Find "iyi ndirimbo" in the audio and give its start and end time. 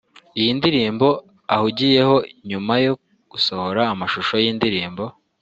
0.39-1.07